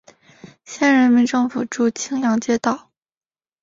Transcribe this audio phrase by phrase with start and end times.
[0.65, 2.89] 县人民政府驻青阳街道。